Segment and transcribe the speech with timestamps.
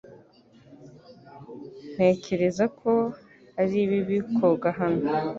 [1.93, 2.91] Ntekereza ko
[3.61, 5.07] ari bibi koga hano.